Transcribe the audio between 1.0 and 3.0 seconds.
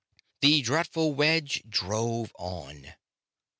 wedge drove on.